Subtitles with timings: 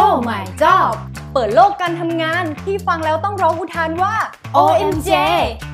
[0.00, 0.92] Oh my job
[1.32, 4.14] เปิดโลกการทำงานที่ฟังแล้วต้องร้องอุทานว่า
[4.56, 5.10] OMJ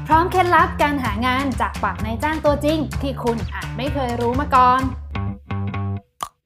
[0.06, 4.80] พร้อมเคล็ดลับการหางานจากปากนายจ้างตัวจริง ที่คุณอาจไม่เคยรู้มาก่อน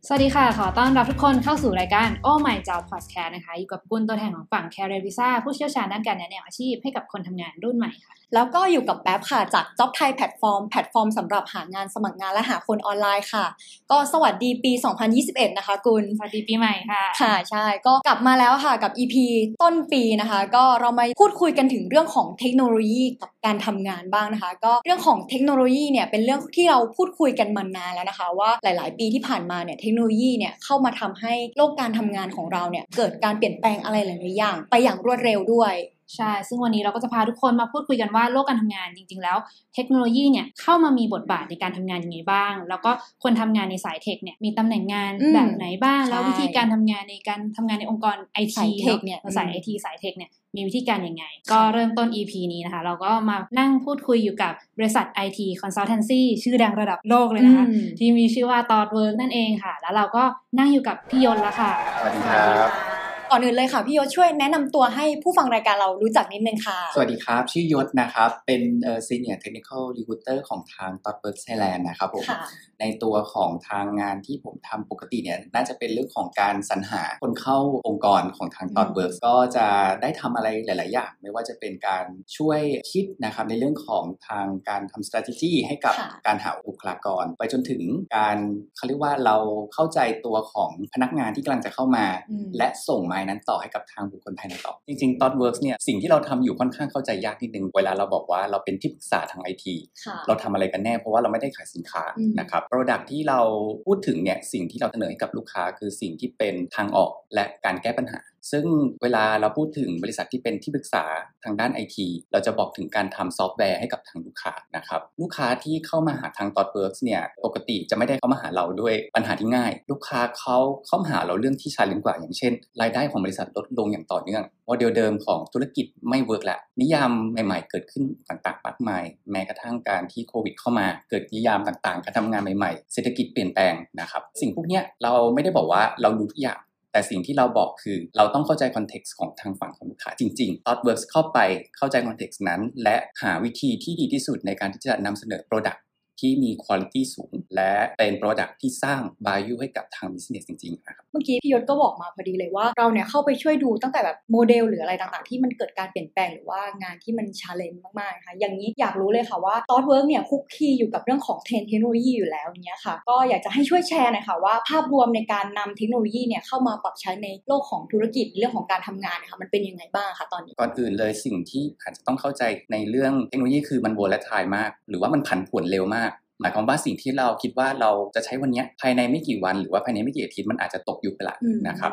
[0.06, 10.10] สวัสดีค่ะ ขอต้อนรับทุกคนเข้าสู่รายการ Oh My Job Podcast นะคะ อยู่กับกุลตัวแทนของฝั่ง Career Visa ผู้เชี่ยวชาญด้านการแนะนำอาชีพให้กับคนทำงานรุ่นใหม่ค่ะ แล้วก็อยู่กับแป๊บค่ะ จาก Job Thai
[10.18, 13.46] Platform แพลตฟอร์มสำหรับหางานสมัครงานและหาคนออนไลน์ค่ะ
[13.90, 14.72] ก็สวัสดีปี
[15.14, 19.14] 2021 นะคะกุลสวัสดีปีใหม่ค่ะ ค่ะ ใช่ ก็กลับมาแล้วค่ะกับ EP
[19.62, 35.74] ต้นปีนะคะ ก็เรามาพูดคุยกันถึงเรื่องของเทคโนโลยีกับการทำงานบ้างนะคะ ก็เรื่องของเทคโนโลยีเนี่ยเป็นเรื่องที่เราพูดคุยกันมานานแล้วนะคะ ว่าหลาย ๆ ปีที่ผ่านมาเนี่ยเทคโนโลยีเนี่ยเข้ามาทำให้โลกการทำงานของเราเนี่ยเกิดการเปลี่ยนแปลงอะไรหลาย ๆ อย่าง ไปอย่างรวดเร็วด้วย
[36.16, 39.36] ใช่ ซึ่งวันนี้เราก็จะพาทุกคนมาพูดคุยกันว่าโลกการทำงานจริง ๆ แล้ว
[39.74, 42.90] เทคโนโลยีเนี่ยเข้ามามีบทบาทในการทำงานยังไงบ้าง แล้วก็
[43.22, 60.22] คนทำงานในสายเทคเนี่ยมีตำแหน่งงานอืมแบบไหนบ้างใช่แล้ววิธีการทำงานในการทำงานในองค์กรไอสาทียเทคเนี่ยสายอืมไอทีสายเทคเนี่ยมีวิธีการยังไง ก็เริ่มต้น EP นี้นะคะ เราก็มานั่งพูดคุยอยู่กับบริษัท IT Consultancy ชื่อดังระดับโลกเลยนะคะอืมที่มีชื่อว่า t o d Work นั่นเองค่ะ แล้วเราก็
[60.58, 62.97] นั่งอยู่กับพี่ยนต์แล้วค่ะสวัสดีครับ
[63.30, 71.36] ก่อนอื่นเลยค่ะพี่ยศช่วยแนะนำตัวให้ผู้ฟังรายการเรารู้จักนิดนึงค่ะ สวัสดีครับ ชื่อยศนะครับ เป็นเอ่อ senior technical recruiter ของทาง t o t w o r k
[71.44, 72.40] Thailand นะครับผมค่ะ
[72.80, 79.66] ในตัวของทางงานที่ผมทำปกติเนี่ยน่าจะเป็นเรื่องของการสรรหาคนเข้าองค์กรของทาง t o t w o r k ก็จะ
[80.02, 82.04] ได้ทำอะไรหลาย ๆ อย่าง ไม่ว่าจะเป็นการ
[82.36, 87.82] ช่วยคิดนะครับในเรื่องของทางการทำ strategy ให้กับค่ะการหาบุคลากร ไปจนถึง
[88.16, 88.36] การ
[88.76, 89.36] เขาเรียกว่าเรา
[89.74, 103.40] เข้าใจตัวของพนักงานที่กำลังจะเข้ามาอืมและส่งไม้นั้นต่อให้กับทางบุคคลภายในต่อ จริง ๆ t o t Works เนี่ยสิ่งที่เราทำอยู่ค่อนข้างเข้าใจยากนิดนึง เวลาเราบอกว่าเราเป็นที่ปรึกษาทางไอทีค่ะเราทำอะไรกันแน่เพราะว่าเราไม่ได้ขายสินค้าอืมนะครับ Product ที่เรา
[103.84, 108.20] พูดถึงเนี่ยสิ่งที่เราเสนอให้กับลูกค้าคือสิ่งที่เป็นทางออกและการแก้ปัญหา
[108.52, 108.64] ซึ่ง
[109.02, 111.04] เวลาเราพูดถึงบริษัทที่เป็นที่ปรึกษา
[111.44, 129.04] ทางด้านไอทีเราจะบอกถึงการทำซอฟต์แวร์ให้กับทางลูกค้านะครับ ลูกค้าที่เข้ามาหาทาง t o t Works เนี่ยปกติจะไม่ได้เข้ามาหาเราด้วยปัญหาที่ง่าย ลูกค้าเขาเข้ามาหาเราเรื่องที่ challenge กว่า อย่างเช่น รายได้ของบริษัทลดลงอย่างต่อเนื่องโมเดลเดิมของธุรกิจไม่ work แล้วนิยามใหม่ ๆ เกิดขึ้นต่างๆมากมาย
[129.30, 136.58] แม้กระทั่งการที่โควิดเข้ามา เกิดนิยามต่างๆ การทำงานใหม่ๆ เศรษฐกิจเปลี่ยนแปลงนะครับ สิ่งพวกนี้เราไม่ได้บอกว่าเรารู้ทุกอย่าง
[136.92, 141.38] แต่สิ่งที่เราบอกคือเราต้องเข้าใจ context ของทางฝั่งของลูกค้าจริงๆ ThoughtWorks เข้าไป
[141.76, 145.78] เข้าใจ context นั้น และหาวิธีที่ดีที่สุดในการที่จะนำเสนอ product
[146.20, 172.42] ที่มีคุณภาพสูง และเป็น Product ที่สร้าง value ให้กับทาง business จริงๆนะครับเมื่อกี้พี่ยศก็บอกมาพอดีเลยว่าเราเนี่ยเข้าไปช่วยดูตั้งแต่แบบโมเดลหรืออะไรต่างๆ ที่มันเกิดการเปลี่ยนแปลงหรือว่างานที่มัน challenge มากๆนะคะอย่างนี้อยากรู้เลยค่ะว่าตอ t เวิร์กเนี่ยคุกคีอยู่กับเรื่องของเทรนด์เทคโนโลยีอยู่แล้วอย่างเงี้ยค่ะ ก็อยากจะให้ช่วยแชร์หน่อยค่ะว่าภาพรวมในการนำเทคโนโลยีเนี่ยเข้ามาปรับใช้ในโลกของธุรกิจเรื่องของการทำงานนะคะมันเป็นยังไงบ้างคะตอนนี้ก่อนอื่นเลยสิ่งที่อาจจะต้องเข้าใจ
[172.72, 176.07] ในเรื่องเทคโนโลยีคือมัน volatile มาก หรือว่ามันผันผวนเร็วมาก
[176.40, 181.92] หมายความว่าสิ่งที่เราคิดว่าเราจะใช้วันเนี้ยภายในไม่กี่วัน หรือว่าภายในไม่กี่อาทิตย์มันอาจจะตกยุคไปละอืมนะครับ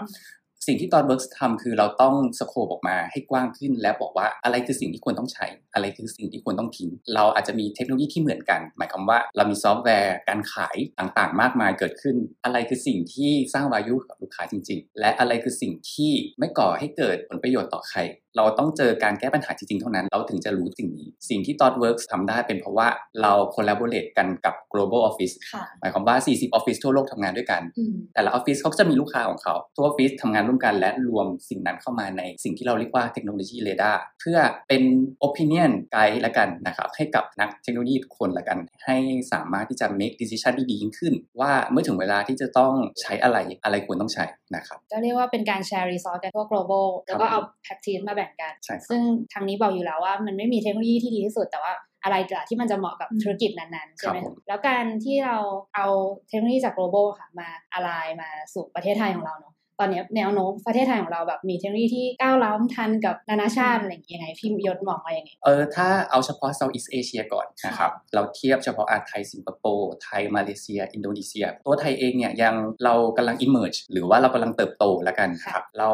[0.68, 18.00] สิ่งที่ ThoughtWorks ทำคือเราต้อง scope ออกมาให้กว้างขึ้น และบอกว่าอะไรคือสิ่งที่ควรต้องใช้ อะไรคือสิ่งที่ควรต้องทิ้ง เราอาจจะมีเทคโนโลยีที่เหมือนกัน หมายความว่าเรามีซอฟต์แวร์การขายต่างๆ มากมายเกิดขึ้น อะไรคือสิ่งที่สร้าง value กับลูกค้าจริง ๆ และอะไรคือสิ่งที่ไม่ก่อให้เกิดผลประโยชน์ต่อใคร
[18.38, 22.88] เราต้องเจอการแก้ปัญหาจริงๆ เท่านั้น เราถึงจะรู้สิ่งนี้ สิ่งที่ ThoughtWorks ทำได้เป็นเพราะว่า
[23.22, 34.84] เรา collaborate กันกับ global office ค่ะหมายความว่า 40ออฟฟิศทั่วโลกทำงานด้วยกันอืมแต่ละออฟฟิศเขาก็จะมีลูกค้าของเขาทุกออฟฟิศทำงานร่วมกันและรวมสิ่งนั้นเข้ามาในสิ่งที่เราเรียกว่าเทคโนโลยีเรดาร์เพื่อเป็น
[35.28, 38.98] opinion ไกด์ละกันนะครับให้กับนักเทคโนโลยีทุกคนละกัน ให้
[39.34, 44.26] สามารถที่จะ make decision ที่ดียิ่งขึ้น ว่าเมื่อถึงเวลาที่จะต้องใช้อะไรอะไรควรต้องใช้
[44.56, 49.02] นะครับก็เรียกว่าเป็นการแชร์รีซอสกันทั่ว global แล้วก็เอาแพ็กทีมมาแบ่งกันใช่ครับซึ่ง
[49.34, 51.72] ทางนี้บอกอยู่แล้วว่ามันไม่มีเทคโนโลยีที่ดีที่สุดแต่ว่า
[52.04, 55.38] อะไรจะที่มันจะเหมาะกับอืมธุรกิจนั้นๆใช่ไหมครับผมแล้วการที่เรา
[55.76, 55.88] เอา
[56.28, 57.90] เทคโนโลยีจาก global ค่ะมาอะไร
[58.22, 75.90] มาสู่ประเทศไทยของเราเนาะ ตอนนี้แนวโน้มประเทศไทยของเราแบบมีเทคโนโลยีที่ก้าวล้ำทันกับนานาชาติอะไรอย่างเงี้ยยังไงพี่ยศมองว่ายังไงเออถ้าเอาเฉพาะ Southeast Asia ก่อนนะครับเราเทียบเฉพาะอาไทยสิงคโปร์ไทยมาเลเซีย อินโดนีเซีย ตัวไทยเองเนี่ยยังเรากำลัง emerge หรือว่าเรากำลังเติบโตแล้วกันครับเรา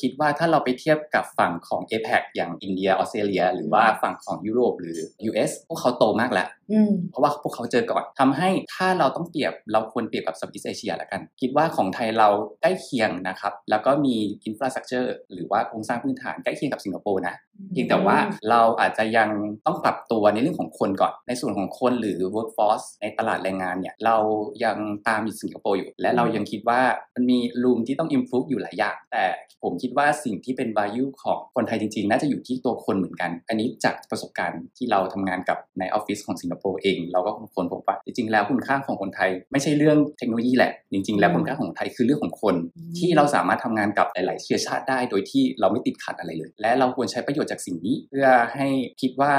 [0.00, 4.98] คิดว่าถ้าเราไปเทียบกับฝั่งของ APEC อย่างอินเดียออสเตรเลีย หรือว่าฝั่งของยุโรปหรือ
[5.30, 6.59] US พวกเขาโตมากแล้วอืม
[7.10, 12.28] เพราะว่าพวกเขาเจอก่อนทำให้ถ้าเราต้องเปรียบเราควรเปรียบกับ Southeast Asia ละกัน คิดว่าของไทยเรา
[12.60, 17.34] ใกล้เคียงนะครับ แล้วก็มีinfrastructure หรือว่าโครงสร้างพื้นฐานใกล้เคียงกับสิงคโปร์นะ
[17.72, 18.16] เพียงแต่ว่า
[18.50, 19.28] เราอาจจะยัง
[19.66, 24.16] ต้องปรับตัวในเรื่องของคนก่อน ในส่วนของคนหรือ workforce ในตลาดแรงงานเนี่ย เรา
[24.64, 24.76] ยัง
[25.08, 26.80] ตามอยู่สิงคโปร์อยู่ และเรายังคิดว่า
[27.14, 29.24] มันมี room ที่ต้อง improve อยู่หลายอย่าง แต่
[29.62, 42.54] ผมคิดว่าสิ่งที่เป็น value ของคนไทยจริงๆ น่าจะอยู่ที่ตัวคนเหมือนกัน อันนี้จากประสบการณ์ที่เราทำงานกับในออฟฟิศของสิงคโปร์เอง เราก็ค้นพบว่าจริงๆ แล้วคุณค่าของคนไทย ไม่ใช่เรื่องเทคโนโลยีแหละ จริง ๆ แล้วคุณค่าของไทยคือเรื่องของคน
[42.98, 48.68] ที่เราสามารถทำงานกับหลาย ๆ เชื้อชาติได้ โดยที่เราไม่ติดขัดอะไรเลย และเราควรใช้ประโยชน์จากสิ่งนี้ เพื่อให้
[49.00, 49.32] คิดว่า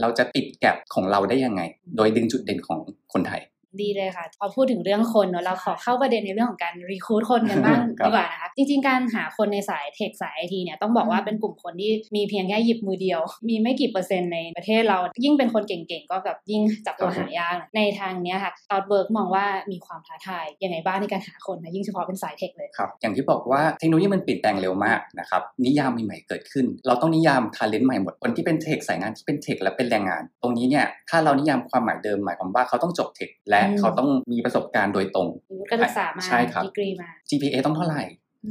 [0.00, 1.62] เราจะติดแกลบของเราได้ยังไง
[1.96, 2.80] โดยดึงจุดเด่นของ
[3.12, 3.42] คนไทย
[3.82, 29.38] ดีเลยค่ะ พอพูดถึงเรื่องคนเนอะเราขอเข้าประเด็นในเรื่องของการรีคูดคนกันบ้างครับดีกว่านะคะ จริง ๆ การหาคนในสายเทคสายไอทีเนี่ยต้องบอกว่าเป็นกลุ่มคนที่มีเพียงแค่หยิบมือเดียว มีไม่กี่เปอร์เซ็นต์ในประเทศเรา ยิ่งเป็นคนเก่งๆ ก็แบบยิ่งจับตัวหายากนะในทางเนี้ยค่ะตอดเบิร์กมองว่ามีความท้าทายยังไงบ้างในการหาคนนะยิ่งเฉพาะเป็นสาย tech เลยครับอย่างที่บอกว่าเทคโนโลยีมันเปลี่ยนแปลงเร็วมากนะครับนิยามใหม่ๆเกิดขึ้น เราต้องนิยาม talent ใหม่หมดคนที่เป็น tech สายงานที่เป็น
[29.42, 38.02] tech และเป็นแรงงาน ตรงนี้เนี่ยถ้าเรานิยามความหมายเดิมหมายความว่าเขาต้องจบ tech และอืมเขาต้องมีประสบการณ์โดยตรงมีวุฒิการศึกษามาใช่ครับดีกรีมา GPA ต้องเท่าไหร่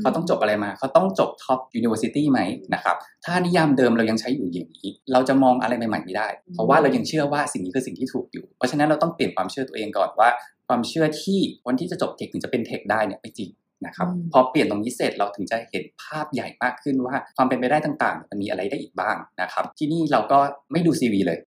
[0.02, 2.40] เขาต้องจบอะไรมา เขาต้องจบท็อป University ไหม
[2.74, 10.30] นะครับ ถ้านิยามเดิมเรายังใช้อยู่อย่างนี้ เราจะมองอะไรใหม่ๆไม่ได้ เพราะว่าเรายังเชื่อว่าสิ่งนี้คือสิ่งที่ถูกอยู่ เพราะฉะนั้นเราต้องเปลี่ยนความเชื่อตัวเองก่อนว่า
[10.68, 13.50] ความเชื่อที่คนที่จะจบ tech ถึงจะเป็น tech ได้เนี่ยไม่จริง
[13.86, 20.40] นะครับอืมพอเปลี่ยนตรงนี้เสร็จเราถึงจะเห็นภาพใหญ่มากขึ้นว่าความเป็นไปได้ต่างๆ มันมีอะไรได้อีกบ้างนะครับ ที่นี่เราก็
[20.72, 21.40] ไม่ดู CV เลย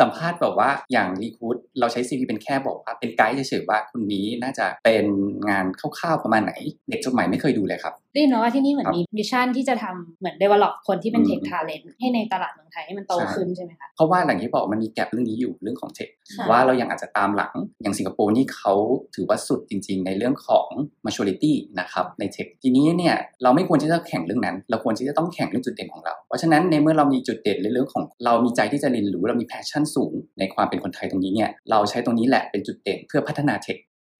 [0.00, 5.04] สัมภาษณ์แบบว่าอย่าง recruit เราใช้ CV เป็นแค่บอกว่าเป็นไกด์เฉยๆว่าคนนี้น่าจะเป็น
[5.50, 6.52] งานคร่าวๆประมาณไหน
[6.88, 18.74] เด็กจบใหม่ไม่เคยดูเลยครับได้ยินมาว่าที่นี่เหมือนมี mission ที่จะทำเหมือน develop คนที่เป็นอืม tech talent ให้ในตลาดเมืองไทยให้มันโตใช่ขึ้นใช่ไหมคะเพราะว่าอย่างที่บอกมันมีแกลบเรื่องนี้อยู่เรื่องของเทคค่ะว่าเรายังอาจจะตามหลังอย่างสิงคโปร์นี่เขา
[19.14, 20.68] ถือว่าสุดจริง ๆ ในเรื่องของ
[21.06, 33.76] maturity นะครับในเทคทีนี้เนี่ยเราไม่ควรที่จะแข่งเรื่องนั้น เราควรที่จะต้องแข่งเรื่องจุดเด่นของเรา เพราะฉะนั้นในเมื่อเรามีจุดเด่นในเรื่องของเรามีใจที่จะเรียนรู้เรามี passion สูง ในความเป็นคนไทยตรงนี้เนี่ยเราใช้ตรงนี้แหละเป็นจุดเด่นเพื่อพัฒนาเทค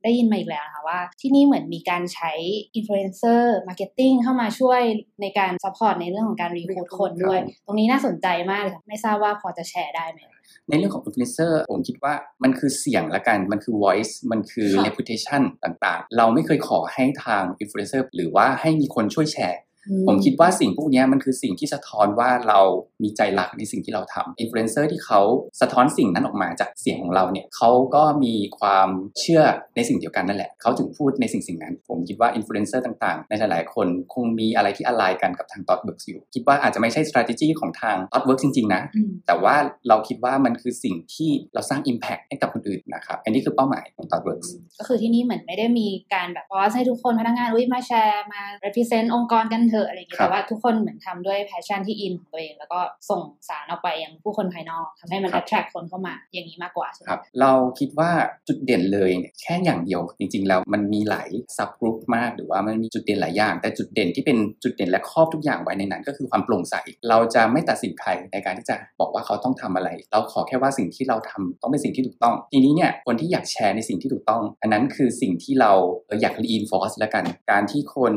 [0.06, 2.32] ได้ยินมาอีกแล้วนะคะว่า ที่นี่เหมือนมีการใช้
[2.78, 4.80] influencer marketing เข้ามาช่วย
[5.22, 10.20] ในการ support ในเรื่องของการ recruit คนด้วยครับตรงนี้น่าสนใจมากเลยค่ะไม่ทราบว่าพอจะแชร์ได้ไหม
[10.68, 19.60] ในเรื่องของ influencer ผมคิดว่ามันคือเสียงละกันมันคือ voice มันคือค่ะ reputation ต่างๆ เราไม่เคยขอให้ทาง influencer หรือว่าให้มีคนช่วยแชร์
[20.08, 22.60] ผมคิดว่าสิ่งพวกเนี้ยมันคือสิ่งที่สะท้อนว่าเรา
[23.02, 25.20] มีใจรักในสิ่งที่เราทำอินฟลูเอนเซอร์ที่เขา
[25.60, 28.88] สะท้อนสิ่งนั้นออกมาจากเสียงของเราเนี่ยเขาก็มีความ
[29.20, 29.42] เชื่อ
[29.76, 37.96] ในสิ่งเดียวกันนั่นแหละเขาถึงพูดในสิ่งสิ่งนั้น ผมคิดว่าอินฟลูเอนเซอร์ต่างๆ ในหลายๆ คนคงมีอะไรที่อะไรกันกับทาง t อ t w o r k s อยู่ คิดว่าอาจจะไม่ใช่ strategy ของทาง
[38.12, 39.56] t อ t w o r k s จริง ๆ นะอืมแต่ว่า
[39.88, 44.46] เราคิดว่ามันคือสิ่งที่เราสร้าง Impact ให้กับคนอื่นนะครับอันนี้คือเป้าหมายของ t อ t w o r k s
[44.78, 52.78] ก็คือที่นี่เหมือนไม่ได้มีการแบบบอสให้ทุกคนพนักงานอุ้ยมาแชร์มา represent องค์กรกันเถอะอะไรอย่างเงี้ยครับแต่ว่าทุกคนเหมือนทำด้วย passion ที่อินของตัวเอง แล้วก็
[53.10, 58.10] ส่งสารออกไปยังผู้คนภายนอกทำให้มัน attract คนเข้ามาอย่างนี้มากกว่าใช่ไหมครับเราคิดว่า
[58.48, 66.74] จุดเด่นเลยเนี่ยแค่อย่างเดียว จริง ๆ แล้วมันมีหลายsubgroup มากหรือว่ามันมีจุดเด่นหลายอย่าง แต่จุดเด่นที่เป็นจุดเด่นและครอบทุกอย่างไว้ในนั้น ก็คือความโปร่งใส
[67.08, 75.72] เราจะไม่ตัดสินใครในการที่จะบอกว่าเขาต้องทำอะไร เราขอแค่ว่าสิ่งที่เราทำต้องเป็นสิ่งที่ถูกต้อง ทีนี้เนี่ยคนที่อยากแชร์ในสิ่งที่ถูกต้อง อันนั้นคือสิ่งที่เรา
[76.06, 78.14] เอออยาก reinforce แล้วกัน การที่คน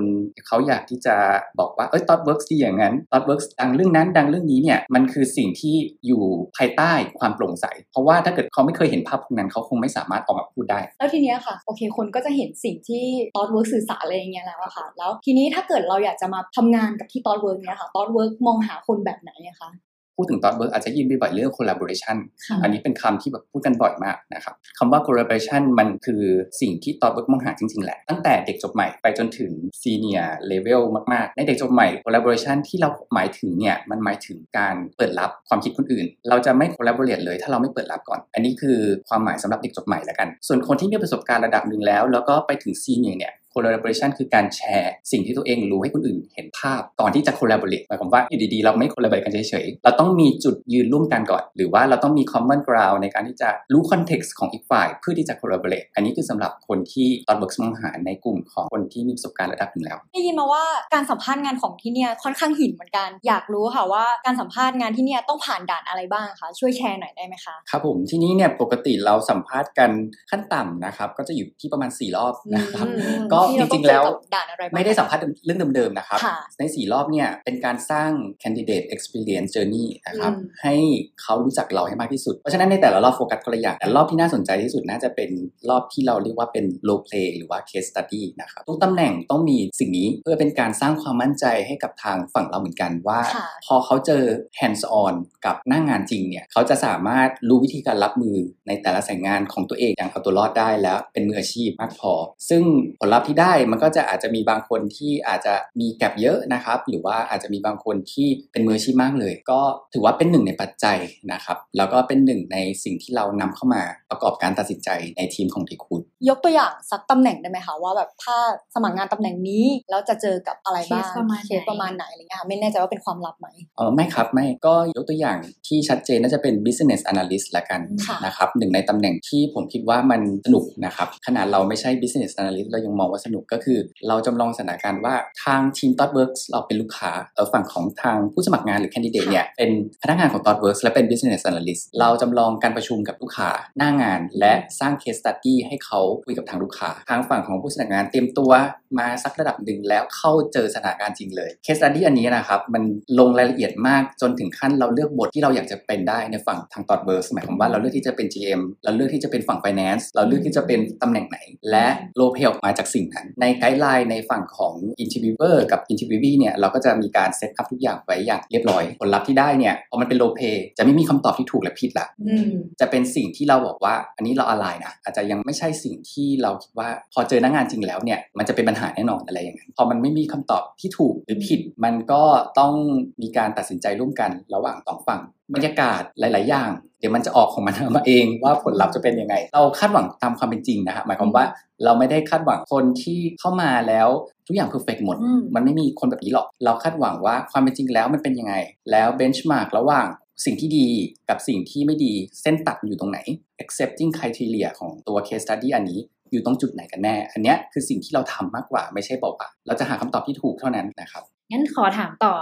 [0.48, 1.16] เขาอยากที่จะ
[1.60, 5.76] บอกว่าเอ้ย ThoughtWorks ดีอย่างนั้น ThoughtWorks ดังเรื่องนั้นดังเรื่องนี้เนี่ยมันคือสิ่งที่
[6.08, 6.24] อยู่
[6.56, 13.04] ภายใต้ความโปร่งใส เพราะว่าถ้าเกิดเขาไม่เคยเห็นภาพพวกนั้นเขาคงไม่สามารถออกมาพูดได้ แล้วทีเนี้ยค่ะโอเคคนก็จะเห็นสิ่งที่
[13.36, 19.70] ThoughtWorks สื่อสารอะไรอย่างเงี้ยแล้วอะค่ะ แล้วทีนี้ถ้าเกิดเราอยากจะมาทำงานกับที่ ThoughtWorks เนี้ยค่ะ ThoughtWorks มองหาคนแบบไหนอะคะ
[20.20, 26.24] พูดถึง thought work อาจจะยินบ่อยๆเรื่อง collaboration ค่ะอันนี้เป็นคำที่แบบพูดกันบ่อยมากนะครับคำว่า collaboration มันคือ
[26.62, 29.52] สิ่งที่ thought work มองหาจริงๆแหละ ตั้งแต่เด็กจบใหม่ไปจนถึง
[29.84, 30.82] senior level
[31.14, 38.78] มากๆ ในเด็กจบใหม่ collaboration ที่เราหมายถึงเนี่ยมันหมายถึงการเปิดรับความคิดคนอื่น เราจะไม่ collaborate เลย ถ้าเราไม่เปิดรับก่อน อันนี้คือ
[39.10, 52.62] ความหมายสำหรับเด็กจบใหม่แล้วกัน ส่วนคนที่มีประสบการณ์ระดับหนึ่งแล้ว แล้วก็ไปถึง senior เนี่ย collaboration คือการแชร์ สิ่งที่ตัวเองรู้ให้คนอื่นเห็นภาพก่อนที่จะ collaborate หมายความว่าอยู่ดีๆ เราไม่ collaborate กันเฉยๆ เราต้องมีจุดยืนร่วมกันก่อน หรือว่าเราต้องมี common
[52.68, 60.64] ground ในการที่จะรู้ context ของอีกฝ่าย เพื่อที่จะ collaborate อันนี้คือสำหรับคนที่ ThoughtWorks มองหาในกลุ่มของคนที่มีประสบการณ์ระดับหนึ่งแล้วได้ยินมาว่า
[60.94, 69.92] การสัมภาษณ์งานของที่เนี่ยค่อนข้างหินเหมือนกัน อยากรู้ค่ะว่าการสัมภาษณ์งานที่เนี่ยต้องผ่านด่านอะไรบ้างคะช่วยแชร์หน่อยได้ไหมคะครับผมที่นี้เนี่ยปกติเราสัมภาษณ์กัน
[70.32, 78.12] ขั้นต่ำนะครับก็จะอยู่ที่ประมาณ 4 รอบนะครับอืมก็ที่จเราต้อริงงๆเจแล้อวกับด่านอะไรบ้างไม่ได้สัมภาษณ์เรื่องเดิมๆนะครับค่ะในสี่รอบเนี่ยเป็นการสร้าง
[78.44, 80.76] candidate experience journey นะครับอืมให้
[81.22, 85.30] เขารู้จักเราให้มากที่สุด เพราะฉะนั้นในแต่ละรอบโฟกัสคนละอย่างแต่รอบที่น่าสนใจที่สุดน่าจะเป็น
[85.70, 94.24] รอบที่เราเรียกว่าเป็น role play หรือว่า case study นะครับทุกตำแหน่งต้องมีสิ่งนี้เพื่อเป็นการสร้างความมั่นใจให้กับทางฝั่งเราเหมือนกันว่าค่ะพอเขาเจอ
[94.60, 95.14] hands on
[95.46, 102.14] กับหน้างานจริงเนี่ยเขาจะสามารถรู้วิธีการรับมือในแต่ละสายงานของตัวเองอย่างเอาตัวรอดได้แล้วเป็นมืออาชีพมากพอ
[102.50, 102.64] ซึ่ง
[103.00, 109.60] ผลลัพธ์ที่ได้มันก็จะอาจจะมีบางคนที่อาจจะมีแกลบเยอะนะครับ หรือว่าอาจจะมีบางคนที่เป็นมืออาชีพมากเลย ก็
[109.94, 110.98] ถือว่าเป็นหนึ่งในปัจจัย
[111.34, 118.38] นะครับ แล้วก็เป็นหนึ่งในสิ่งที่เรานำเข้ามาประกอบการตัดสินใจในทีมของทีคูดยกตัวอย่างสักตำแหน่งได้ไหมคะว่าแบบถ้า
[118.76, 139.72] สมัครงานตำแหน่งนี้แล้วจะเจอกับอะไรบ้างเคสประมาณไหนเคสประมาณไหนอะไรเงี้ยค่ะไม่แน่ใจว่าเป็นความลับไหมเออไม่ครับไม่ก็ยกตัวอย่างที่ชัดเจนน่าจะเป็น business analyst ละกันค่ะนะครับหนึ่งในตำแหน่งที่ผมคิดว่ามันสนุกนะครับขนาดเราไม่ใช่ business analyst เรายังมองว่าสนุกก็คือ เราจำลองสถานการณ์ว่าทางทีม ThoughtWorks เราเป็นลูกค้าเออฝั่งของทางผู้สมัครงานหรือ candidate เนี่ยเป็น
[140.04, 148.52] พนักงานของ ThoughtWorks และเป็น business analyst เราจำลองการประชุมกับลูกค้าหน้างาน และสร้าง case study ให้เขาคุยกับทางลูกค้า ทางฝั่งของผู้สมัครงานเตรียมตัว
[149.00, 152.84] มาสักระดับหนึ่งแล้วเข้าเจอสถานการณ์จริงเลย case study อันนี้นะครับมัน
[153.20, 161.38] ลงรายละเอียดมากจนถึงขั้นเราเลือกบทที่เราอยากจะเป็นได้ในฝั่งทาง ThoughtWorks หมายความว่าเราเลือกที่จะเป็น GM เราเลือกที่จะเป็นฝั่ง Finance เราเลือกที่จะเป็นตำแหน่งไหน
[161.72, 170.18] และ role play ออกมาจากสิ่งนั้น ใน guideline ในฝั่งของ Interviewer กับ Interviewee เนี่ยเราก็จะมีการ set up ทุกอย่างไว้อย่างเรียบร้อย ผลลัพธ์ที่ได้เนี่ยพอมันเป็น
[170.20, 170.42] role play
[170.78, 182.24] จะไม่มีคำตอบที่ถูกและผิดละอืมจะเป็นสิ่งที่เราบอกว่าอันนี้เราอะไรนะอาจจะยังไม่ใช่สิ่งที่เราคิดว่าพอเจอหน้างานจริงแล้วเนี่ยมันจะเป็นปัญหาแน่นอนอะไรอย่างนั้นพอมันไม่มีคำตอบที่ถูกหรือผิด มันก็
[182.60, 182.74] ต้อง
[183.22, 185.22] มีการตัดสินใจร่วมกันระหว่างสองฝั่ง
[185.54, 191.46] บรรยากาศหลาย ๆ อย่าง เดี๋ยวมันจะออกของมันมาเองว่าผลลัพธ์จะเป็นยังไง เราคาดหวังตามความเป็นจริงนะฮะหมายความว่า
[191.84, 194.08] เราไม่ได้คาดหวังคนที่เข้ามาแล้ว
[194.48, 198.54] ทุกอย่างเพอร์เฟกหมดอืมมันไม่มีคนแบบนี้หรอก เราคาดหวังว่าความเป็นจริงแล้วมันเป็นยังไง
[198.92, 200.08] แล้วเบนช์มาร์กระหว่าง
[200.46, 200.88] สิ่งที่ดี
[201.30, 203.20] กับสิ่งที่ไม่ดีเส้นตัดอยู่ตรงไหน
[203.64, 206.00] accepting criteria ของตัว case study อันนี้
[206.32, 212.34] อยู่ตรงจุดไหนกันแน่ อันเนี้ยคือสิ่งที่เราทำมากกว่าไม่ใช่บอกว่าเราจะหาคำตอบที่ถูกเท่านั้นนะครับงั้นขอถามต่อ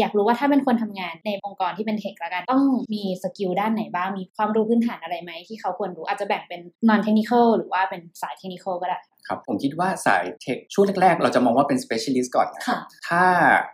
[0.00, 2.62] อยากรู้ว่าถ้าเป็นคนทำงานในองค์กรที่เป็น tech ละกัน ต้อง
[2.94, 12.78] มี skill ด้านไหนบ้าง มีความรู้พื้นฐานอะไรไหมที่เขาควรรู้อาจจะแบ่งเป็น non technical หรือว่าเป็นสาย technical ก็ได้ครับผมคิดว่าสาย tech ช่วงแรก ๆ เราจะมองว่าเป็น specialist ก่อนนะค่ะ
[13.08, 13.24] ถ้า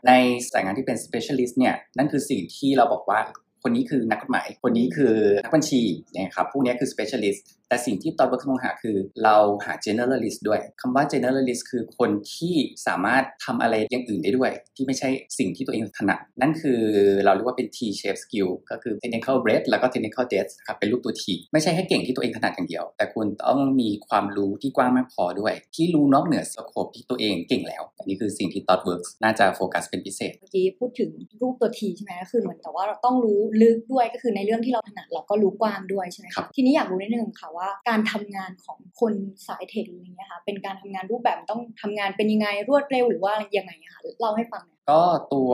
[0.06, 0.12] ใน
[0.52, 3.20] สายงานที่เป็น specialist เนี่ยนั่นคือสิ่งที่เราบอกว่า
[3.62, 5.82] คนนี้คือนักกฎหมาย คนนี้คือนักบัญชี
[6.14, 12.54] นะครับ พวกนี้คือ specialist แต่สิ่งที่ ThoughtWorks มองหาคือเราหา generalist ด้วยคำว่า generalist คือคนที่
[12.86, 16.80] สามารถทำอะไรอย่างอื่นได้ด้วย ที่ไม่ใช่สิ่งที่ตัวเองถนัดนั่นคือ
[17.24, 28.62] เราเรียกว่าเป็น T shape skill ก็คือ technical breadth แล้วก็ technical depth นะครับเป็นรูปตัว T ไม่ใช่แค่เก่งที่ตัวเองถนัดอย่างเดียว แต่คุณต้องมีความรู้ที่กว้างมากพอด้วย ที่รู้นอกเหนือสโคปที่ตัวเองเก่งแล้ว อันนี้คือสิ่งที่
[28.66, 39.14] ThoughtWorks น่าจะโฟกัสเป็นพิเศษเมื่อกี้พูดถึงรูปตัวทีใช่ไหมก็คือเหมือนแต่ว่าเราต้องรู้ลึกด้วยก็คือในเรื่องที่เราถนัดเราก็รู้กว้างด้วยใช่ไหมครัคะบทีนี้อยากรู้นิดนึงค่ะว่าการทำงานของคน
[39.46, 45.02] สายเทคอะไรเงี้ยค่ะเป็นการทำงานรูปแบบต้องทำงานเป็นยังไงรวดเร็วหรือว่ายังไงค่ะเล่าให้ฟัง ก็
[45.34, 45.52] ตัว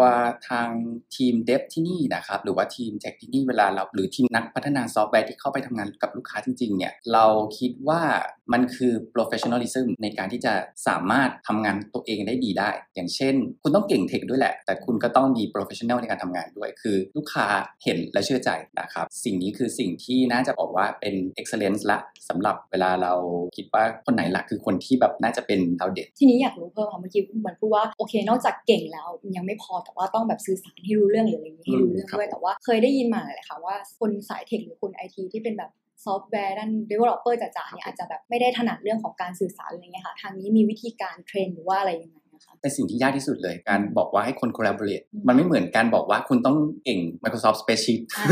[0.49, 0.69] ทาง
[1.17, 7.27] ทีมเดฟที่นี่นะครับ หรือว่าทีมเทคที่นี่เวลาเราหรือทีมนักพัฒนาซอฟต์แวร์ที่เข้าไปทำงานกับลูกค้าจริงๆเนี่ยเรา
[7.59, 8.03] คิดว่า
[8.53, 10.55] มันคือ professionalism ในการที่จะ
[10.89, 17.47] สามารถทำงานตัวเองได้ดีได้ อย่างเช่น คุณต้องเก่งเทคด้วยแหละ แต่คุณก็ต้องมี professional ในการทำงานด้วย คือลูกค้า
[17.85, 23.13] เห็นและเชื่อใจนะครับ สิ่งนี้คือสิ่งที่น่าจะบอกว่าเป็น excellence ละสำหรับเวลาเรา
[23.57, 35.71] คิดว่าคนไหนละคือคนที่แบบน่าจะเป็นดาวเด่นทีนี้อยากรู้เพิ่มค่ะเมื่อกี้เหมือนพูดว่าโอเค นอกจากเก่งแล้วยังไม่พอแต่ว่าต้องแบบสื่อสารให้รู้เรื่องหรืออะไรอย่างนี้ให้รู้เรื่องอืมครับด้วยแต่ว่าเคยได้ยินมาเลยค่ะว่าคนสาย tech หรือคนไอทีที่เป็นแบบ
[36.05, 48.27] ซอฟต์แวร์ด้าน developer จ๋าๆเนี่ยอาจจะแบบไม่ได้ถนัดเรื่องของการสื่อสารอะไรเงี้ยค่ะ ทางนี้มีวิธีการ train หรือว่าอะไรยังไง นะคะเป็นสิ่งที่ยากที่สุดเลย การบอกว่าให้คน collaborate มันไม่เหมือนการบอกว่าคุณต้องเก่ง Microsoft Spreadsheet อ่า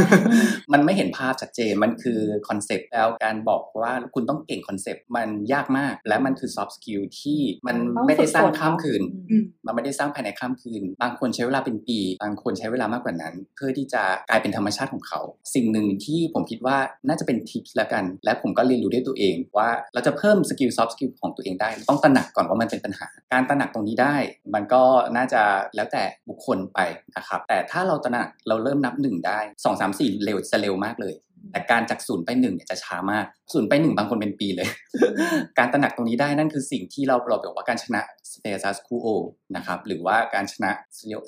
[0.73, 15.21] มันไม่เห็นภาพชัดเจนมันคือ concept แล้วการบอกว่าคุณต้องเก่ง concept มันยากมาก และมันคือ soft skill ที่มันต้องไม่ได้สร้างฝึกฝนข้ามคืนอืมมันไม่ได้สร้างภายในข้ามคืน บางคนใช้เวลาเป็นปี บางคนใช้เวลามากกว่านั้น เพื่อที่จะกลายเป็นธรรมชาติของเขา
[15.55, 16.77] สิ่งหนึ่งที่ผมคิดว่า
[17.09, 24.15] น่าจะเป็นทิปแล้วกัน และผมก็เรียนรู้ด้วยตัวเอง ว่าเราจะเพิ่ม skill soft skill ของตัวเองได้ ต้องตระหนักก่อนว่ามันเป็นปัญหา การตระหนักตรงนี้ได้
[24.55, 24.83] มันก็
[25.17, 25.43] น่าจะ
[25.75, 26.79] แล้วแต่บุคคลไป
[27.17, 31.15] นะครับแต่ถ้าเราตระหนักเราเริ่มนับหนึ่งได้สองสามสี่เร็วจะเร็วมากเลย
[31.53, 34.69] แต่การจากศูนย์ไปหนึ่งเนี่ยจะช้ามากศูนย์ไปหนึ่งบางคนเป็นปีเลย
[35.59, 38.03] การตระหนักตรงนี้ได้นั่นคือสิ่งที่เราเราบอกว่าการชนะ
[38.33, 39.07] status quo
[39.57, 40.71] นะครับหรือว่าการชนะ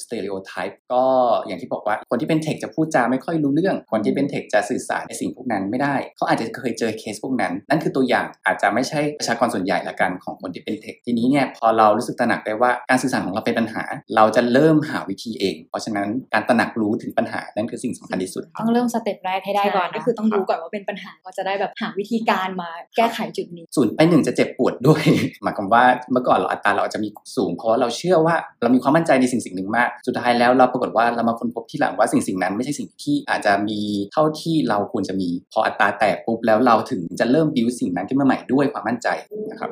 [0.05, 1.05] สเต r ร o โอไทป์ก็
[1.47, 13.83] อย่างที่บอกว่าคนที่เป็น tech จะพูดจาไม่ค่อยรู้เรื่อง คนที่เป็น tech จะสื่อสารในสิ่งพวกนั้นไม่ได้ เขาอาจจะเคยเจอเคสพวกนั้น นั่นคือตัวอย่างอาจจะไม่ใช่ประชากรส่วนใหญ่ละกันของคนที่เป็น tech ทีนี้เนี่ยพอเรารู้สึกตระหนักได้ว่าการสื่อสารของเราเป็นปัญหา
[14.17, 25.03] เราจะเริ่มหาวิธีเอง เพราะฉะนั้นการตระหนักรู้ถึงปัญหานั่นคือสิ่งสำคัญที่สุดต้องเริ่มสเต็ปแรกให้ได้ก่อนก็นะคือต้องรู้ก่อนว่าเป็นปัญหาก็จะได้แบบหาวิธีการมาแก้ไขจุดนี้ศูนย์ไปหนึ่งจะเจ็บปวดด้วย
[25.43, 33.81] หมายความว่าเมื่อก่อนเราอัตราเราอาจจะมีสูงเพราะว่าเราเชื่อว่าเรามีความมั่นใจในสิ่งสิ่งหนึ่งมาก สุดท้ายแล้วเราปรากฏว่าเรามาค้นพบที่หลังว่าสิ่งสิ่งนั้นไม่ใช่สิ่งที่อาจจะมี
[34.13, 39.09] เท่าที่เราควรจะมีพออัตราแตกปุ๊บแล้วเราถึงจะเริ่มบิวสิ่งนั้นขึ้นมาใหม่ด้วยความมั่นใจ
[39.51, 39.71] นะครับ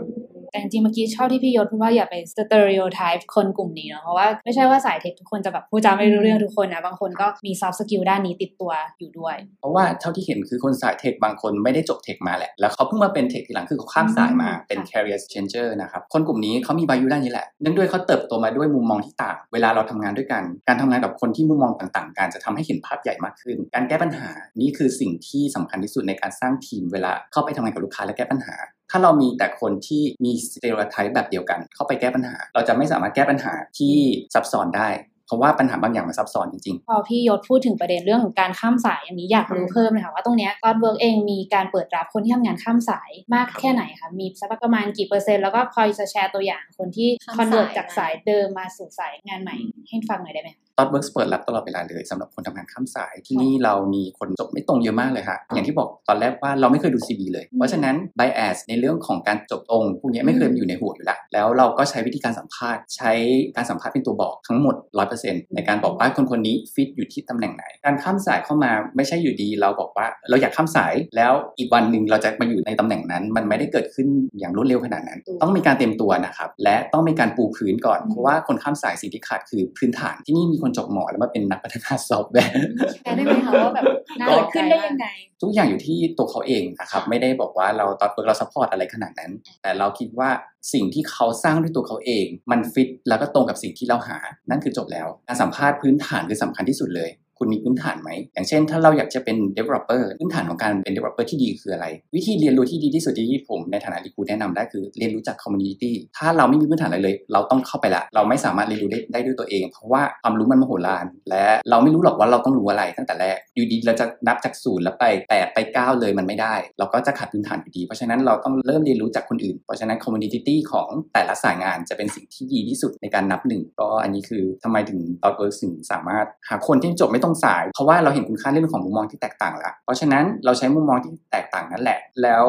[0.50, 13.42] แต่จริงๆเมื่อกี้ชอบที่พี่ยศพูดว่าอย่าไป stereotype คนกลุ่มนี้เนาะเพราะว่าไม่ใช่ว่าสาย tech ทุกคนจะแบบพูดจาไม่รู้เรื่องทุกคนนะบางคนก็มี soft skill ด้านนี้ติดตัวอยู่ด้วย เพราะว่าเท่าที่เห็นคือคนสาย tech บางคนไม่ได้จบ tech มาแหละ แล้วเขาเพิ่งมาเป็น tech
[13.46, 28.56] ทีหลังคือเขาข้ามสายมาเป็นค่ะ career changer นะครับ คนกลุ่มนี้เขามี value ด้านนี้แหละ เนื่องด้วยเขาเติบโตมาด้วยมุมมองที่ต่าง เวลาเราทำงานด้วยกัน การทำงานกับคนที่มุมมองต่างๆ กันจะทำให้เห็นภาพใหญ่มากขึ้น การแก้ปัญหา นี่คือสิ่งที่สำคัญที่สุดในการสร้างทีมเวลาเข้าไปทำงานกับลูกค้าและแก้ปัญหา
[28.90, 33.96] ถ้าเรามีแต่คนที่มี stereotype แบบเดียวกัน เข้าไปแก้ปัญหา เราจะไม่สามารถแก้ปัญหาที่
[34.34, 34.88] ซับซ้อนได้
[35.28, 49.54] เพราะว่าปัญหาบางอย่างมันซับซ้อนจริงๆ พอพี่ยศพูดถึงประเด็นเรื่องของการข้ามสายอย่างนี้อยากรู้เพิ่มเลยค่ะว่าตรงเนี้ย ThoughtWorks เองมีการเปิดรับคนที่ทำงานข้ามสายมากแค่ไหนคะมีสักประมาณกี่เปอร์เซ็นต์แล้วก็พอจะแชร์ตัวอย่างคนที่ข้าม convert สายจากสายเดิมมาสู่สายงานใหม่
[49.88, 63.12] ให้ฟังหน่อยได้ไหมคะ ThoughtWorks เปิดรับตลอดเวลาเลยสำหรับคนทำงานข้ามสายที่นี่เรามีคนจบไม่ตรงเยอะมากเลยค่ะอย่างที่บอกตอนแรกว่าเราไม่เคยดู CV เลย เพราะฉะนั้น bias ในเรื่องของการจบตรงพวกนี้ไม่เคยมีอยู่ในหัวอยู่แล้วแล้วเราก็ใช้วิธีการสัมภาษณ์ ใช้
[63.56, 65.17] การสัมภาษณ์เป็นตัวบอกทั้งหมด100%
[65.54, 74.08] ในการบอกว่าคนคนนี้ฟิตอยู่ที่ตำแหน่งไหน การข้ามสายเข้ามาไม่ใช่อยู่ดีเราบอกว่าเราอยากข้ามสายแล้วอีกวันหนึ่งเราจะมาอยู่ในตำแหน่งนั้น มันไม่ได้เกิดขึ้น
[74.38, 82.60] อย่างรวดเร็วขนาดนั้น ต้องมีการเตรียมตัวนะครับและต้องมีการปูพื้นก่อนเพราะว่าคนข้ามสายสิ่งที่ขาดคือพื้นฐานที่นี่มีคนจบหมอแล้วมาเป็นนักพัฒนาซอฟต์แวร์
[83.02, 83.84] แชร์ได้ไหมคะว่าแบบ
[84.20, 85.06] น่าเกิสดนใจขึ้นได้ยังไง
[85.42, 90.30] ทุกอย่างอยู่ที่ตัวเขาเองนะครับไม่ได้บอกว่าเรา ThoughtWorks เรา support อะไรขนาดนั้น แต่เราคิดว่า
[90.72, 94.18] สิ่งที่เขาสร้างด้วยตัวเขาเอง มันฟิตแล้วก็ตรงกับสิ่งที่เราหา
[94.50, 117.82] นั่นคือจบแล้วการสัมภาษณ์พื้นฐานคือสำคัญที่สุดเลย คุณมีพื้นฐานไหม อย่างเช่น ถ้าเราอยากจะเป็น developer พื้นฐานของการเป็น developer ที่ดีคืออะไร วิธีเรียนรู้ที่ดีที่สุดที่ผมในฐานะรีคูแนะนำได้คือเรียนรู้จาก community ถ้าเราไม่มีพื้นฐานอะไรเลย เราต้องเข้าไปละ เราไม่สามารถเรียนรู้ได้ได้ด้วยตัวเอง เพราะว่าความรู้มันมโหฬารและเราไม่รู้หรอกว่าเราต้องรู้อะไรตั้งแต่แรกอยู่ดีเราจะนับจากศูนย์แล้วไปแปดไปเก้าเลยมันไม่ได้ เราก็จะขาดพื้นฐานอยู่ดี
[117.86, 132.44] เพราะฉะนั้นเราต้องเริ่มเรียนรู้จากคนอื่น เพราะฉะนั้น community ของแต่ละสายงานจะเป็นสิ่งที่ดีที่สุดในการนับหนึ่งก็อันนี้คือทำไมถึง ThoughtWorks ถึงสามารถหาคนที่จบไม่ตรงสายเพราะว่าเราเห็นคุณค่าเรื่องของมุมมองที่แตกต่างแล้วเพราะฉะนั้นเราใช้มุมมองที่แตกต่างนั่นแหละ แล้ว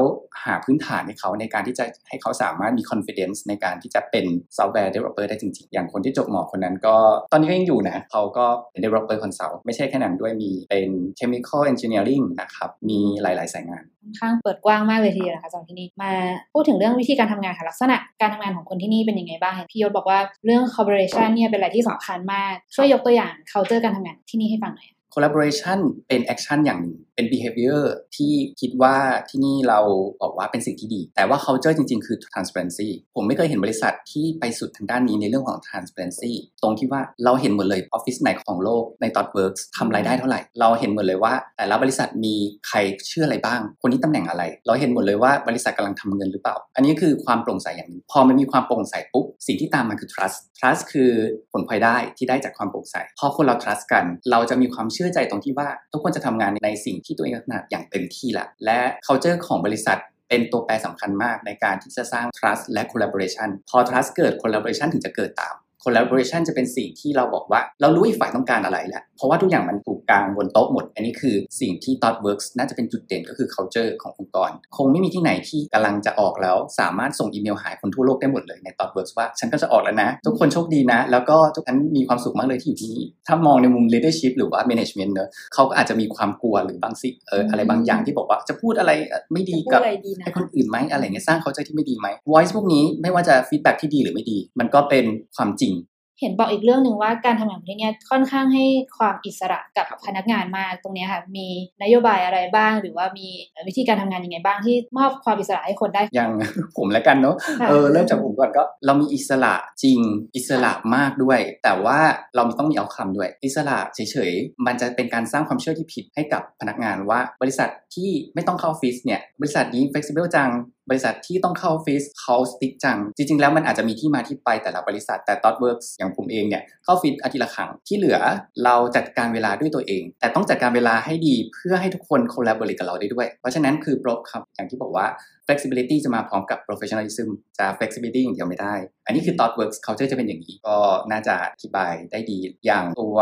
[0.45, 4.25] หาพื้นฐานให้เขาในการที่จะให้เขาสามารถมี confidence ในการที่จะเป็น
[4.57, 6.95] software developer ได้จริงๆ อย่างคนที่จบหมอคนนั้นก็
[7.31, 10.89] ตอนนี้ก็ยังอยู่นะเขาก็เป็น developer consult ไม่ใช่แค่นั้นด้วยมีเป็น
[11.19, 16.11] chemical engineering นะครับมีหลายๆ สายงาน อนข้างเปิดกว้างมากเลยทีเดียวนะคะสำหรับที่นี่มา
[16.53, 27.83] พูดถึงเรื่องวิธีการทำงานค่ะลักษณะการทำงานของคนที่นี่เป็นยังไงบ้างพี่ยศบอกว่าเรื่อง collaboration เนี่ยเป็นอะไรที่สำคัญมากช่วยยกตัวอย่าง culture การทำงานที่นี่ให้ฟังหน่อย collaboration เป็น action อย่างหนึ่งเป็น behavior
[28.15, 28.95] ที่คิดว่า
[29.29, 29.79] ที่นี่เรา
[30.21, 42.33] บอกว่าเป็นสิ่งที่ดี แต่ว่า culture จริง ๆ คือ transparency ผมไม่เคยเห็นบริษัทที่ไปสุดทางด้านนี้ในเรื่องของ transparency ตรงที่ว่าเราเห็นหมดเลยออฟฟิศไหนของโลกใน ThoughtWorks ทำรายได้เท่าไหร่ เราเห็นหมดเลยว่า แต่ละบริษัทมี
[42.67, 51.11] ใครเชื่ออะไรบ้าง คนนี้ตำแหน่งอะไร เราเห็นหมดเลยว่าบริษัทกำลังทำเงินหรือเปล่า อันนี้คือความโปร่งใสอย่างนึงพอมันมีความโปร่งใสปุ๊บสิ่งที่ตามมาคือ trust trust คือ
[51.51, 59.97] ผลพลอยได้ที่ได้จากความโปร่งใสพอคนเรา trust กัน เราจะมีความเชื่อใจตรงที่ว่าทุกคนจะทำงานในสิ่งที่ตัวเองถนัดอย่างเต็มที่ละและ culture ของบริษัท
[60.29, 72.45] เป็นตัวแปรสำคัญมากในการที่จะสร้าง trust และ collaboration พอ trust เกิด collaboration ถึงจะเกิดตาม collaboration จะเป็นสิ่งที่เราบอกว่า เรารู้อีกฝ่ายต้องการอะไรแล้ว เพราะว่าทุกอย่างมันถูก กางบนโต๊ะหมด อันนี้คือสิ่งที่ ThoughtWorks
[72.57, 88.91] น่าจะเป็นจุดเด่นก็คือ culture ขององค์กร คงไม่มีที่ไหนที่กำลังจะออกแล้ว สามารถส่งอีเมลหาคนทั่วโลกได้หมดเลยใน ThoughtWorks ว่าฉันก็จะออกแล้วนะ ทุกคนโชคดีนะ แล้วก็ทุกท่านมีความสุขมากเลยที่อยู่ที่นี่ถ้ามองในมุม leadership หรือว่า management เนอะเขาก็อาจจะมีความกลัวหรือบางสิ่งเอออะไรบางอย่างที่บอกว่าจะพูดอะไร
[89.33, 95.05] ไม่ดีจะพูดกับอะไรดีนะให้คนอื่นไหมอะไรเงี้ยสร้างเขาใจที่ไม่ดีไหม voice พวกนี้ไม่ว่าจะ feedback ที่ดีหรือไม่ดี มันก็เป็น
[95.37, 95.73] ความจริง
[96.21, 98.65] เห็นบอกอีกเรื่องหนึ่งว่าการทำงานที่นี่ค่อนข้างให้
[98.97, 101.47] ความอิสระกับพนักงานมากตรงนี้ค่ะมี
[101.83, 103.27] นโยบายอะไรบ้าง หรือว่ามี
[103.67, 106.31] วิธีการทำงานยังไงบ้างที่มอบความอิสระให้คนได้อย่าง
[106.77, 107.35] ผมแล้วกันเนาะ
[107.69, 109.53] เออเริ่มจากผมก่อนก็เรามีอิสระ
[109.83, 109.99] จริง
[110.35, 111.99] อิสระมากด้วย แต่ว่า
[112.35, 120.49] เราต้องมีเอาคำด้วย อิสระเฉยๆมันจะเป็นการสร้างความเชื่อที่ผิดให้กับพนักงานว่าบริษัทที่ไม่ต้องเข้าออฟฟิศเนี่ยบริษัทนี้ flexible จัง
[120.89, 128.17] บริษัทที่ต้องเข้าออฟฟิศเขาสติ๊กจัง จริง ๆ แล้วมันอาจจะมีที่มาที่ไปแต่ละบริษัทแต่ t o t w o r k s อย่างผมเองเนี่ยเข้าออฟฟิศอาทิตย์ละครั้งที่เหลือ
[128.65, 135.05] เราจัดการเวลาด้วยตัวเอง แต่ต้องจัดการเวลาให้ดีเพื่อให้ทุกคน collaborate กับเราได้ด้วย เพราะฉะนั้นคือ Pro ครับอย่างที่บอกว่า
[135.49, 140.77] flexibility จะมาพร้อมกับ professionalism จะ flexibility อย่างเดียวไม่ได้ อันนี้คือ ThoughtWorks culture จะเป็นอย่างนี้ ก็
[141.11, 143.17] น่าจะอธิบายได้ดี อย่างตัว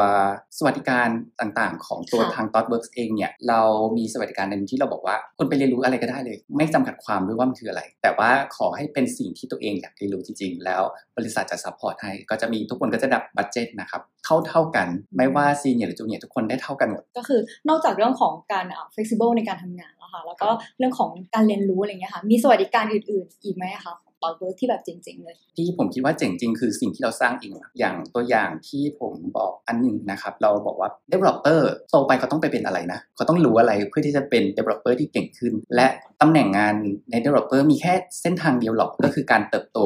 [0.57, 1.09] สวัสดิการ
[1.41, 3.61] ต่างๆ ของตัวค่ะทาง ThoughtWorks เองเนี่ย เรา
[3.97, 10.81] มีสวัสดิการหนึ่งที่เราบอกว่าคุณไปเรียนรู้อะไรก็ได้เลย ไม่จำกัดความด้วยว่ามันคืออะไร แต่ว่าขอให้เป็นสิ่งที่ตัวเองอยากเรียนรู้จริงๆ แล้ว
[11.17, 14.87] บริษัทจะ support ให้ ก็จะมีทุกคนก็จะได้ budget นะครับ เท่าเท่าๆกัน
[15.17, 30.89] ไม่ว่าซีเนียร์หรือ junior ทุกคนได้เท่ากันหมด ก็คือนอกจากเรื่องของการอ่า flexible ในการทำงาน แล้วค่ะ แล้วก็เรื่องของการเรียนรู้อะไรเงี้ยค่ะ มีสวัสดิการอื่น ๆ อีกไหมคะของ ThoughtWorks ที่แบบเจ๋งๆเลย ที่ผมคิดว่าเจ๋งจริงคือสิ่งที่เราสร้างเองอะอย่างตัวอย่างที่ผมบอกอันหนึ่งนะครับ เราบอกว่า
[31.11, 35.87] developer โตไปเขาต้องไปเป็นอะไรนะเขาต้องรู้อะไรเพื่อที่จะเป็น developer ที่เก่งขึ้น และ
[36.21, 36.75] ตำแหน่งงาน
[37.11, 39.79] ใน developer มีแค่เส้นทางเดียวหรอกก็คือการเติบโต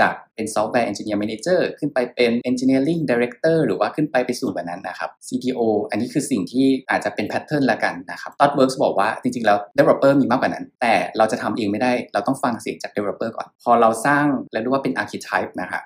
[0.00, 9.58] จากเป็น software engineer manager ขึ้นไปเป็น engineering director หรือว่าขึ้นไปไปสู่แบบนั้นนะครับ CTO อันนี้คือสิ่งที่อาจจะเป็น pattern ละกันนะครับ ThoughtWorks บอกว่าจริงๆ แล้ว
[9.78, 15.82] developer มีมากกว่านั้น แต่เราจะทำเองไม่ได้เราต้องฟังเสียงจาก developer ก่อน พอเราสร้างแล้วเรียกว่าเป็น archetype นะครับ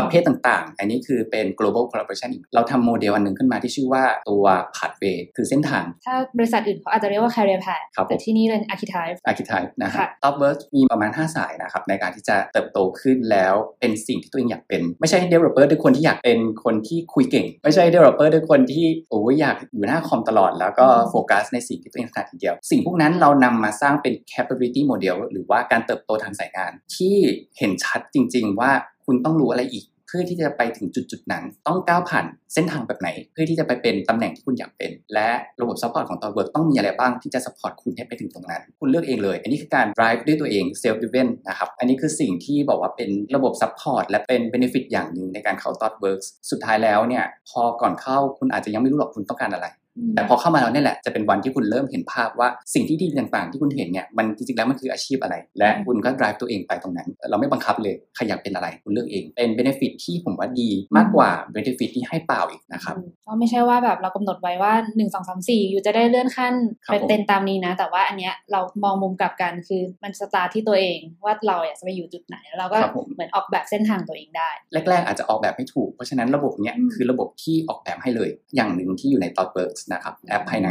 [0.00, 4.44] ประเภทต่างๆ อันนี้คือเป็น global collaboration อีกเราทำโมเดลอันหนึ่งขึ้นมาที่ชื่อว่าตัว
[4.76, 15.66] pathway คือเส้นทาง ถ้าบริษัทอื่นเขาอาจจะเรียกว่า career path ครับผมแต่ที่นี่เป็น archetype archetype นะครัค่ะบ TopWorks มีประมาณ 5 สายนะครับในการที่จะเติบโตขึ้นแล้วเป็นสิ่งที่ตัวเองอยากเป็น ไม่ใช่ developer
[15.70, 27.16] ด้วยคนที่อยากเป็นคนที่คุยเก่ง ไม่ใช่ developer ด้วยคนที่โอ้ยอยากอยู่หน้าคอมตลอด แล้วก็อืมโฟกัสในสิ่งที่ตัวเองถนัดอย่างเดียว สิ่งพวกนั้นเรานำมาสร้างเป็น capability model หรือว่าการเติบโตทางสายงาน ที่
[27.58, 28.70] เห็นชัดจริง ๆ ว่า
[29.06, 35.28] คุณต้องรู้อะไรอีกเพื่อที่จะไปถึงจุดจุดๆนั้น ต้องก้าวผ่านเส้นทางแบบไหน เพื่อที่จะไปเป็นตำแหน่งที่คุณอยากเป็น และ
[35.60, 44.04] ระบบ support ของ ThoughtWorks ต้องมีอะไรบ้างที่จะ support คุณให้ไปถึงตรงนั้น คุณเลือกเองเลย อันนี้คือการ drive ด้วยตัวเอง self driven นะครับ อันนี้คือสิ่งที่บอกว่าเป็นระบบ support
[44.10, 49.68] และเป็น benefit อย่างหนึ่งในการเข้า ThoughtWorks สุดท้ายแล้วเนี่ยพอก่อนเข้าคุณอาจจะยังไม่รู้หรอกคุณต้องการอะไร
[50.14, 62.94] แต่พอเข้ามาแล้วเนี่ยแหละจะเป็นวันที่คุณเริ่มเห็นภาพว่าสิ่งที่ดีต่างๆ ที่คุณเห็นเนี่ยมันจริงๆแล้วมันคืออาชีพอะไร และคุณก็ drive ตัวเองไปตรงนั้น เราไม่บังคับเลยใครอยากเป็นอะไรคุณเลือกเอง เป็น benefit ที่ผมว่าดีมากกว่า benefit ที่ให้เปล่าอีกนะครับ
[63.26, 66.54] ก็ไม่ใช่ว่าแบบเรากำหนดไว้ว่า 1 2 3 4 you จะได้เลื่อนขั้น
[66.86, 80.68] ครับไปผมเป็นตามนี้นะ แต่ว่าอันเนี้ยเรามองมุมกลับกันคือมันสตาร์ทที่ตัวเองว่าเราอยากจะไปอยู่จุดไหนแล้วเราก็ครับผมเหมือนออกแบบเส้นทางตัวเองได้ แรก ๆ อาจจะออกแบบไม่ถูกเพราะฉะนั้นระบบเนี้ยอืมคือระบบที่ออกแบบให้เลย อย่างหนึ่งที่อยู่ใน ThoughtWorks นะครับแอปภายใน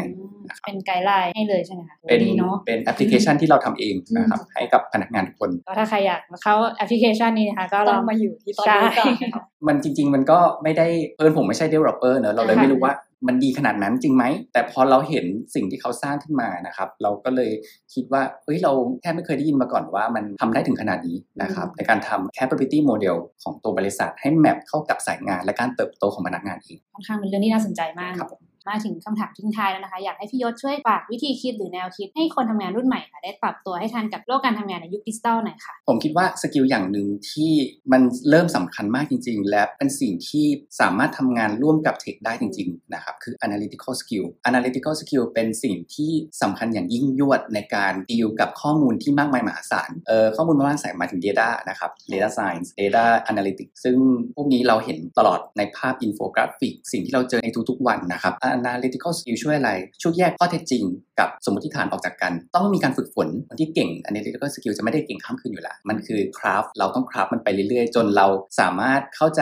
[0.48, 12.94] นะครับเป็น guideline ให้เลยใช่ไหมคะเป็นดีเนาะเป็นแอปพลิเคชันที่เราทำเองนะครับอืมให้กับพนักงานทุกคนก็ถ้าใครอยากมาเข้าแอปพลิเคชันนี้นะคะก็ลต้อองงมาอยู่ที่ตอนใช่นี้ก่อนนะคะมันจริง ๆ มันก็ไม่ได้เอิญผมไม่ใช่ developer เนอะเราเลยค่ะไม่รู้ว่า
[13.28, 14.24] มันดีขนาดนั้นจริงไหม
[14.54, 17.52] แต่พอเราเห็นสิ่งที่เขาสร้างขึ้นมานะครับ เราก็เลย
[17.94, 18.72] คิดว่าเฮ้ยเรา
[19.02, 28.34] แทบไม่เคยได้ยินมาก่อนว่ามันทำได้ถึงขนาดนี้นะครับ ในการทำ capability model ของตัวบริษัทให้แมปเข้ากับสายงานและการเติบโตของพนักงานเองค่อนข้างเป็นเรื่องที่น่าสนใจมากครับผ
[28.70, 37.52] มาถึงคำถามทิ้งท้ายแล้วนะคะ อยากให้พี่ยศช่วยฝากวิธีคิดหรือแนวคิดให้คนทำงานรุ่นใหม่ค่ะได้ปรับตัวให้ทันกับโลกการทำงานในยุคดิจิทัลหน่อยค่ะ ผมคิดว่า skill อย่างหนึ่งที่
[37.92, 40.46] มันเริ่มสำคัญมากจริง ๆ และเป็นสิ่งที่
[40.80, 53.06] สามารถทำงานร่วมกับ tech ได้จริง ๆ นะครับ คือ analytical skill analytical skill เป็นสิ่งที่สำคัญอย่างยิ่งยวดในการดีลกับข้อมูลที่มากมายมหาศาลเอ่อข้อมูลมากมายมหาศาลหมายถึง data นะครับ data science data
[53.32, 53.98] analytics ซึ่ง
[54.36, 60.84] พวกนี้เราเห็นตลอดในภาพอินโฟกราฟิก สิ่งที่เราเจอในทุกๆวันนะครับ analytical skill ช่วยอะไร ช่วยแยกข้อเท็จจริง
[61.20, 68.28] กับสมมติฐานออกจากกัน ต้องมีการฝึกฝนคนที่เก่ง analytical skill จะไม่ได้เก่งข้ามคืนอยู่แล้วมันคือคราฟเราต้องคราฟมันไปเรื่อยๆ จนเรา
[68.60, 69.42] สามารถเข้าใจ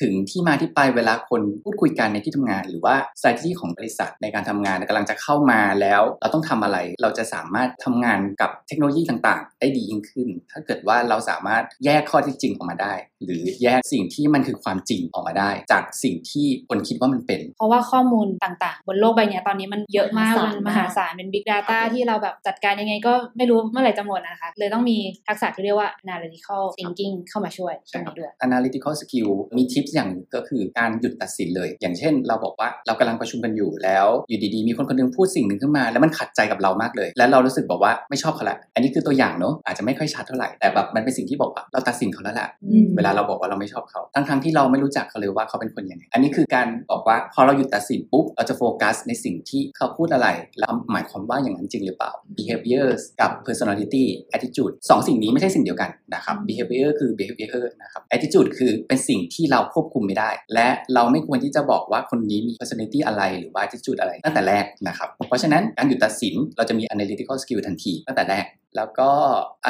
[0.00, 12.94] ถึงที่มาที่ไปเวลาคนพูดคุยกันในที่ทำงาน หรือว่า strategy ของบริษัทในการทำงานกำลังจะเข้ามาแล้ว เราต้องทำอะไร เราจะสามารถทำงานกับเทคโนโลยีต่างๆ ได้ดียิ่งขึ้น ถ้าเกิดว่าเราสามารถแยกข้อเท็จจริงออกมาได้
[13.24, 24.96] หรือแยกสิ่งที่มันคือความจริงออกมาได้ จากสิ่งที่คนคิดว่ามันเป็น เพราะว่าข้อมูลต่ต่างๆ บนโลกใบเนี้ยตอนนี้มันเยอะมากมหาศาลมันมหาศาลเป็น Big Data ที่เราแบบจัดการยังไงก็ไม่รู้เมื่อไหร่จะหมดนะคะ เลยต้องมี
[25.28, 54.04] ทักษะที่เรียกว่า analytical thinking เข้ามาช่วยตรงนี้ด้วย analytical skill มีทิปอย่างหนึ่งก็คือการหยุดตัดสินเลย อย่างเช่น เราบอกว่าเรากำลังประชุมกันอยู่แล้วอยู่ดีๆ มีคนคนหนึงพูดสิ่งหนึ่งขึ้นมา แล้วมันขัดใจกับเรามากเลย แล้วเรารู้สึกบอกว่าไม่ชอบเขาละอันนี้คือตัวอย่างเนอะอาจจะไม่ค่อยชัดเท่าไหร่แต่แบบมันเป็นสิ่งที่บอกว่าเราตัดสินเขาแล้วแหละอืมเวลาเราบอกว่าเราไม่ชอบเขาทั้งๆที่เราไม่รู้จักเขาเลยว่าเขาเป็นคนยังไงอันนี้คือการบอกว่าพอเราหยุดตัดสินปุ๊บเราจะโฟกัสในสิ่งที่เขาพูดอะไรแล้วหมายความว่าอย่างนั้นจริงหรือเปล่า behaviors กับ personality
[54.36, 67.36] attitude สองสิ่งนี้ไม่ใช่สิ่งเดียวกันนะครับ behavior คือ behavior นะครับ attitude คือเป็นสิ่งที่เราควบคุมไม่ได้ และเราไม่ควรที่จะบอกว่าคนนี้มี personality อะไรหรือว่า attitude อะไรตั้งแต่แรกนะครับ เพราะฉะนั้นการหยุดตัดสินเราจะมี analytical
[67.42, 68.44] skill ทันทีตั้งแต่แรก
[68.76, 69.10] แล้วก็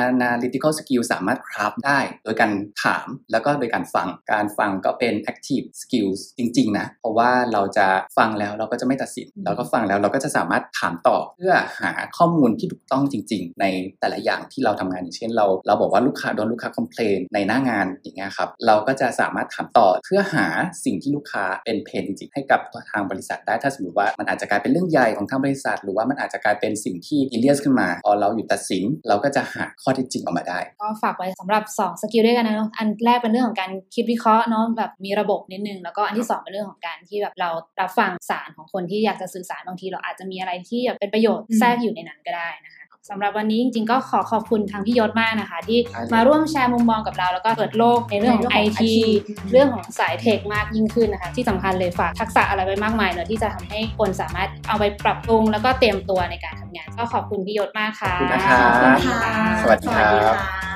[0.06, 2.52] analytical skill สามารถคราฟได้ โดยการ
[2.84, 7.86] ถามแล้วก็โดยการฟัง การฟังก็เป็น active skills จริง ๆ นะ เพราะว่าเราจะ
[8.18, 13.64] ฟังแล้วเราก็จะไม่ตัดสิน เราก็ฟังแล้วเราก็จะสามารถถามต่อ เพื่อหาข้อมูลที่ถูกต้องจริง ๆ ใน
[14.00, 20.46] แต่ละอย่างที่เราทำงานอย่างเช่นเรา เราบอกว่าลูกค้าโดนลูกค้า complain ในหน้างานอย่างเงี้ยครับ เราก็จะสามารถถามต่อเพื่อหา
[20.84, 42.77] สิ่งที่ลูกค้าเป็น pain จริง ๆ ให้กับทางบริษัทได้ ถ้าสมมติว่ามันอาจจะกลายเป็นเรื่องใหญ่ของทางบริษัท หรือว่ามันอาจจะกลายเป็นสิ่งที่ซีเรียสขึ้นมา พอเราหยุดตัดสินเราก็จะหาข้อเท็จจริงออกมาได้ ก็ฝากไว้สำหรับ 2 skill ด้วยกันนะอันแรกเป็นเรื่องของการคิดวิเคราะห์เนาะแบบมีระบบนิดนึง แล้วก็อันที่ 2 เป็นเรื่องของการที่แบบเรารับฟังสารของคนที่อยากจะสื่อสารบางทีเราอาจจะมีอะไรที่แบบเป็นประโยชน์แทรกอยู่ในนั้นก็ได้นะคะ
[43.10, 48.82] สำหรับวันนี้จริงๆก็ขอขอบคุณทางพี่ยศมากนะคะ ที่ได้เลยมาร่วมแชร์มุมมองกับเราแล้วก็เปิดโลกในเรื่องของในเรื่องของ IT IT
[49.52, 60.67] เรื่องของสายเทคมากยิ่งขึ้นนะคะ ที่สำคัญเลยฝากทักษะอะไรไว้มากมายเลยที่จะทำให้คนสามารถเอาไปปรับปรุงแล้วก็เตรียมตัวในการทำงาน ก็ขอบคุณพี่ยศมากค่ะขอบคุณนะครับขอบคุณค่ะสวัสดีครับค่ะ